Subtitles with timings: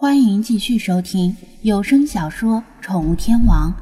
[0.00, 3.74] 欢迎继续收听有声小说《宠物天王》，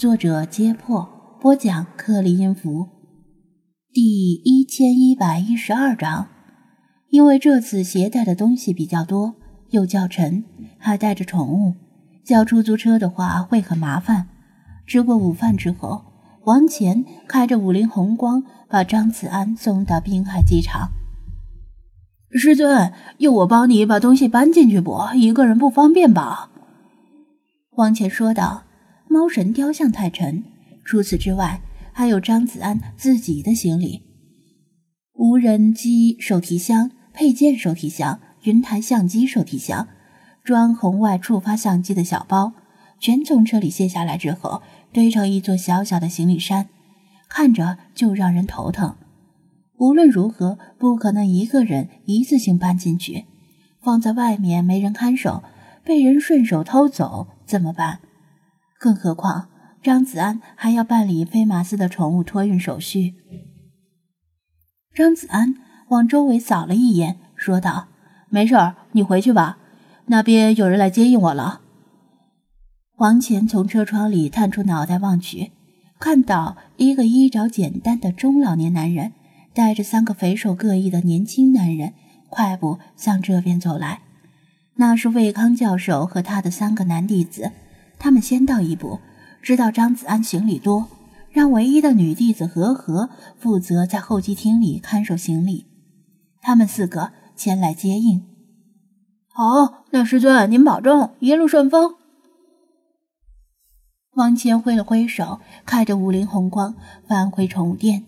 [0.00, 1.06] 作者：揭破，
[1.42, 2.88] 播讲：克里音符，
[3.92, 6.28] 第一千一百一十二章。
[7.10, 9.34] 因为这次携带的东西比较多，
[9.68, 10.42] 又较沉，
[10.78, 11.74] 还带着宠物，
[12.24, 14.26] 叫出租车的话会很麻烦。
[14.86, 16.02] 吃过午饭之后，
[16.44, 20.88] 王乾开着五菱宏光把张子安送到滨海机场。
[22.32, 25.00] 师尊，用我帮你把东西搬进去不？
[25.14, 26.50] 一个人不方便吧？
[27.76, 28.64] 王乾说道。
[29.10, 30.44] 猫神雕像太沉，
[30.84, 31.62] 除此之外，
[31.94, 34.02] 还有张子安自己的行李：
[35.14, 39.88] 无人机手提箱、配件手提箱、云台相机手提箱、
[40.44, 42.52] 装红外触发相机的小包，
[43.00, 44.60] 全从车里卸下来之后，
[44.92, 46.68] 堆成一座小小的行李山，
[47.30, 48.94] 看着就让人头疼。
[49.78, 53.26] 无论如何，不可能一个人一次性搬进去，
[53.80, 55.42] 放在外面没人看守，
[55.84, 58.00] 被人顺手偷走怎么办？
[58.78, 59.48] 更何况
[59.82, 63.14] 张子安还要办理飞马斯的宠物托运手续。
[64.92, 65.54] 张子安
[65.88, 67.86] 往周围扫了一眼，说道
[68.30, 69.58] ：“没事儿，你回去吧，
[70.06, 71.60] 那边有人来接应我了。”
[72.98, 75.52] 王乾从车窗里探出脑袋望去，
[76.00, 79.12] 看到一个衣着简单的中老年男人。
[79.58, 81.94] 带着三个肥瘦各异的年轻男人，
[82.30, 84.02] 快步向这边走来。
[84.76, 87.50] 那是魏康教授和他的三个男弟子。
[87.98, 89.00] 他们先到一步，
[89.42, 90.86] 知道张子安行李多，
[91.32, 95.66] 让唯一的女弟子和和负责在候机厅里看守行李。
[96.40, 98.22] 他们四个前来接应。
[99.26, 101.96] 好，那师尊您保重，一路顺风。
[104.14, 106.76] 王谦挥了挥手，开着五菱宏光
[107.08, 108.04] 返回宠物店。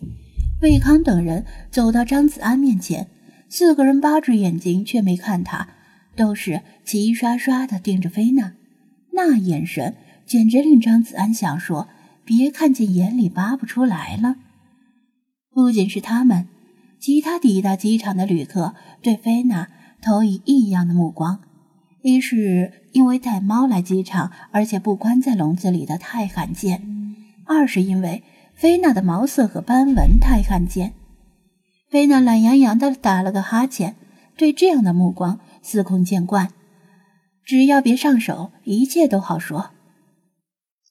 [0.60, 3.08] 魏康等人走到张子安面前，
[3.48, 5.68] 四个人扒着眼睛却没看他，
[6.14, 8.52] 都是齐刷刷的盯着菲娜，
[9.12, 11.88] 那眼神简直令张子安想说
[12.26, 14.36] ：“别看见眼里扒不出来了。”
[15.50, 16.46] 不仅是他们，
[16.98, 19.68] 其他抵达机场的旅客对菲娜
[20.02, 21.40] 投以异样的目光，
[22.02, 26.80] 一是因为带猫来机场，而且不关在笼子里的太罕见；
[27.46, 28.22] 二是因为。
[28.60, 30.92] 菲娜的毛色和斑纹太罕见。
[31.88, 33.96] 菲娜懒洋洋地打了个哈欠，
[34.36, 36.52] 对这样的目光司空见惯。
[37.42, 39.70] 只要别上手，一切都好说。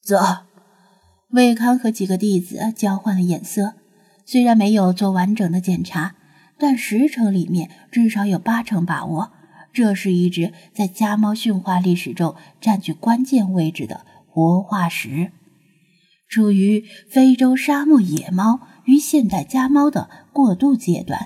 [0.01, 0.17] 走。
[1.29, 3.75] 魏康和几个弟子交换了眼色，
[4.25, 6.15] 虽然没有做完整的检查，
[6.57, 9.31] 但十成里面至少有八成把握，
[9.71, 15.31] 这是一只在家猫驯化历史中占据关键位置的活化石。
[16.29, 21.19] 处于非洲沙漠野猫与现代家猫的过渡阶段。《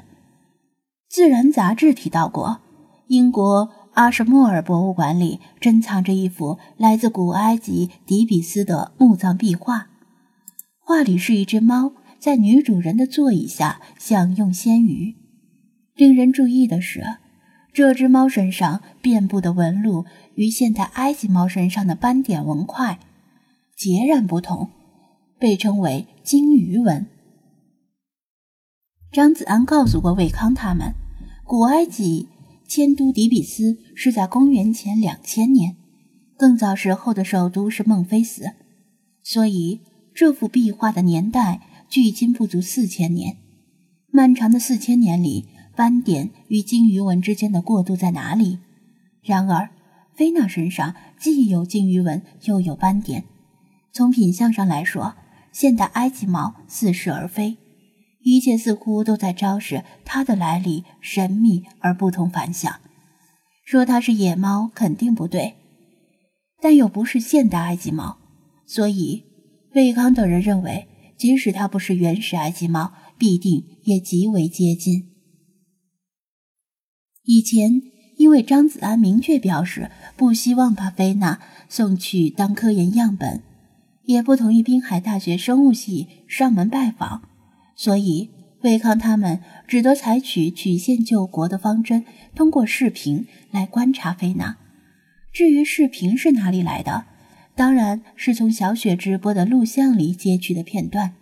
[1.09, 2.62] 自然》杂志提到过，
[3.08, 9.90] 英国阿什莫尔博物馆里珍藏着一幅来自古埃及底比斯的墓葬壁画，
[10.80, 15.16] 画里是一只猫在女主人的座椅下享用鲜鱼。
[15.96, 17.03] 令人注意的是，
[17.74, 20.06] 这只猫身上遍布的纹路
[20.36, 22.97] 与现代埃及猫身上的斑点纹块
[23.75, 24.69] 截然不同。
[25.44, 27.06] 被称为鲸鱼纹。
[29.12, 30.96] 张子安告诉过魏康他们，
[31.44, 32.30] 古埃及
[32.66, 35.76] 迁都底比斯是在公元前两千年，
[36.38, 38.54] 更早时候的首都是孟菲斯，
[39.22, 39.81] 所以
[40.16, 43.36] 这幅壁画的年代距今不足四千年。
[44.14, 48.60] 漫长的四千年里，斑点与鲸鱼纹之间的过渡在哪里？
[49.22, 49.72] 然而，
[50.16, 53.25] 菲娜身上既有鲸鱼纹，又有斑点，
[53.92, 55.16] 从品相上来说。
[55.53, 57.58] 现代埃及猫似是而非，
[58.24, 62.81] 一切似乎都在昭示它的来历神秘而不同凡响。
[63.63, 65.53] 说它是野猫肯定不对，
[66.59, 68.18] 但又不是现代埃及猫，
[68.66, 69.24] 所以
[69.75, 70.88] 魏康等人认为，
[71.18, 75.12] 即使它不是原始埃及猫，必定也极为接近。
[77.24, 77.81] 以前
[78.18, 81.39] 因为张子安明确表示不希望把菲娜
[81.69, 83.44] 送去当科研样本。
[84.05, 87.23] 也不同意滨海大学生物系上门拜访，
[87.75, 88.29] 所以
[88.61, 92.05] 魏康他们只得采取曲线救国的方针，
[92.35, 94.57] 通过视频来观察菲娜。
[95.31, 97.05] 至于视频是哪里来的，
[97.55, 101.13] 当然是从小雪直播的录像里截取的片段。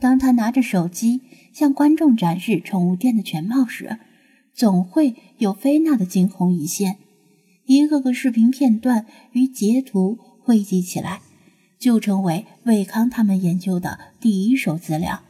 [0.00, 1.20] 当他拿着手机
[1.52, 3.98] 向观众展示宠物店的全貌时，
[4.52, 6.96] 总会有菲娜的惊鸿一现。
[7.66, 11.20] 一个个视频片段与截图汇集起来。
[11.84, 15.20] 就成为魏康他们研究的第一手资料，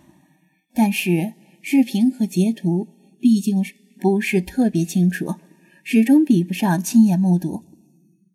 [0.73, 2.87] 但是视频和截图
[3.21, 3.61] 毕竟
[4.01, 5.35] 不是特别清楚，
[5.83, 7.65] 始终比不上亲眼目睹。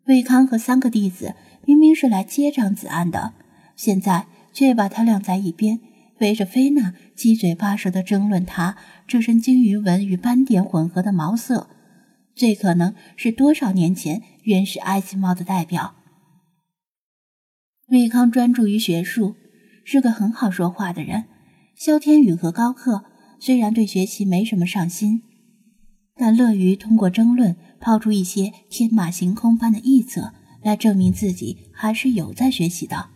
[0.04, 1.34] 魏康和三个弟子
[1.64, 3.32] 明明是来接张子安的，
[3.74, 5.80] 现在却把他晾在一边，
[6.18, 8.76] 围着菲娜七嘴八舌的争论他
[9.06, 11.70] 这身鲸鱼纹与斑点混合的毛色，
[12.34, 15.94] 最可能是多少年前原始埃及猫的代表。
[17.90, 19.34] 魏康专注于学术，
[19.84, 21.24] 是个很好说话的人。
[21.74, 23.02] 肖天宇和高克
[23.40, 25.22] 虽然对学习没什么上心。
[26.16, 30.32] 但乐于通过争论抛出一些天马行空般的臆测，
[30.62, 33.08] 来证明自己还是有在学习的。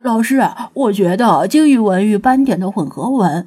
[0.00, 0.40] 老师，
[0.72, 3.46] 我觉得鲸鱼纹与斑点的混合纹，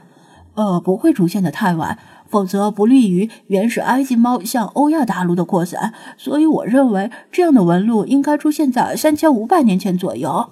[0.53, 1.97] 呃，不会出现的太晚，
[2.35, 5.93] 否则不利于原始埃及猫向欧亚大陆的扩散。
[6.17, 10.49] 所以，我认为这样的纹路应该出现在三千五百年前左右。”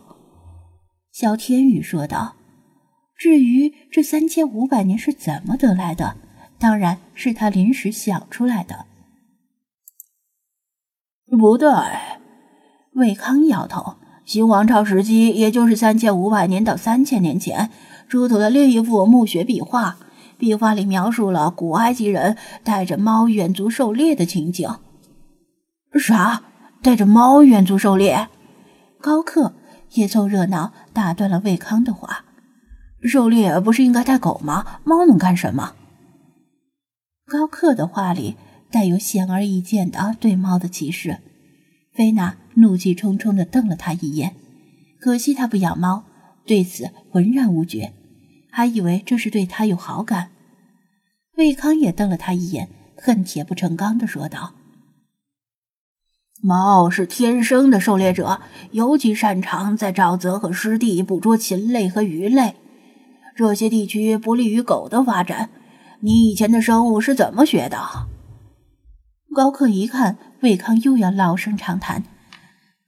[1.12, 2.36] 萧天宇说道。
[3.20, 6.16] “至于这三千五百年是怎么得来的？”
[6.58, 8.86] 当然是他临时想出来的。
[11.38, 11.70] 不对，
[12.94, 13.96] 魏康摇头。
[14.24, 17.70] 新王朝时期，也就是三千五百年到三千年前，
[18.08, 19.98] 出土的另一幅墓穴壁画，
[20.44, 24.70] 壁画里描述了古埃及人带着猫远足狩猎的情景。
[25.98, 26.44] 啥？
[26.82, 28.28] 带着猫远足狩猎？
[29.00, 29.54] 高克
[29.94, 32.26] 也凑热闹，打断了魏康的话。
[33.04, 34.82] 狩猎不是应该带狗吗？
[34.84, 35.76] 猫能干什么？
[37.26, 38.36] 高克的话里
[38.70, 41.20] 带有显而易见的对猫的歧视，
[41.94, 44.36] 菲娜怒气冲冲地瞪了他一眼。
[45.00, 46.04] 可惜他不养猫，
[46.46, 47.94] 对此浑然无觉，
[48.52, 50.32] 还以为这是对他有好感。
[51.36, 54.54] 魏康也瞪了他一眼，恨铁不成钢的说道
[56.42, 58.42] ：“猫是天生的狩猎者，
[58.72, 62.56] 尤其擅长在沼泽和湿地捕捉禽类和鱼类，
[63.36, 65.50] 这些地区不利于狗的发展。”
[66.06, 67.80] 你以前的生物是怎么学的？
[69.34, 72.04] 高克一看魏康又要老生常谈，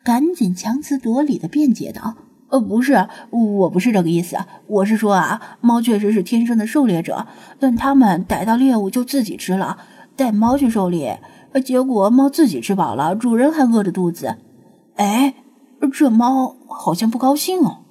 [0.03, 2.17] 赶紧强词夺理的辩解道
[2.49, 4.37] ：“呃，不是，我不是这个意思。
[4.67, 7.27] 我是说啊，猫确实是天生的狩猎者，
[7.59, 9.77] 但它们逮到猎物就自己吃了。
[10.15, 11.21] 带猫去狩猎，
[11.63, 14.37] 结果猫自己吃饱了，主人还饿着肚子。
[14.95, 15.33] 哎，
[15.91, 17.83] 这猫好像不高兴哦。”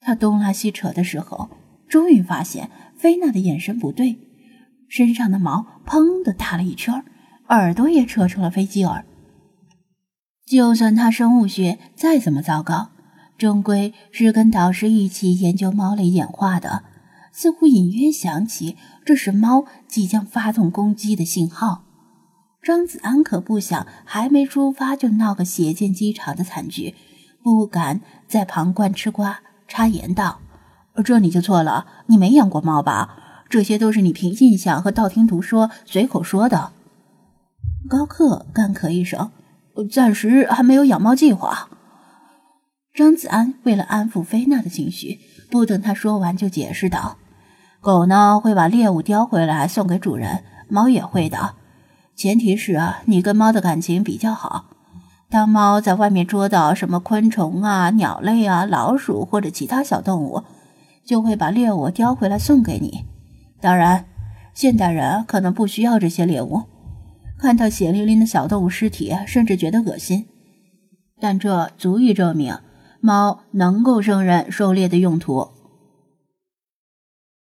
[0.00, 1.50] 他东拉西扯的时候，
[1.88, 2.70] 终于发现。
[2.96, 4.18] 菲娜的眼神不对，
[4.86, 7.02] 身上的毛砰的大了一圈，
[7.48, 9.06] 耳朵也扯成了飞机耳。
[10.46, 12.90] 就算他生物学再怎么糟糕，
[13.40, 16.82] 终归是跟导师一起研究猫类演化的，
[17.32, 21.84] 似乎隐约想起这是猫即将发动攻击的信号。
[22.62, 26.94] 张子安可不想还没出发就闹个血溅机场的惨剧，
[27.42, 30.40] 不敢在旁观吃瓜，插言道。
[31.02, 33.16] 这你就错了，你没养过猫吧？
[33.48, 36.72] 这些都是你凭印象和道听途说随口说的。
[37.88, 39.30] 高克干咳一声，
[39.90, 41.69] 暂时还没有养猫计划。
[42.94, 45.18] 张子安为了安抚菲娜的情绪，
[45.50, 47.18] 不等他说完就解释道
[47.80, 51.54] ：“狗呢会把猎物叼回来送给主人，猫也会的，
[52.14, 54.66] 前提是啊你跟猫的感情比较好。
[55.28, 60.42] 当猫在外面捉到什么昆虫啊、鸟类啊、老鼠或者其他小动物。”
[61.02, 63.04] 就会把猎物叼回来送给你。
[63.60, 64.04] 当然，
[64.54, 66.62] 现代人可能不需要这些猎物，
[67.36, 70.26] 看到血淋淋的小动物尸体，甚至觉得恶心。
[71.18, 72.56] 但这足以证明
[73.00, 75.48] 猫能够胜任狩猎的用途。